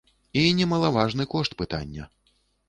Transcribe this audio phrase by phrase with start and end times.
[0.43, 2.09] І немалаважны кошт пытання.